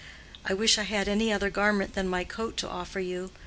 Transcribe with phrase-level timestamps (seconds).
[0.45, 3.29] "I wish I had any other garment than my coat to offer you.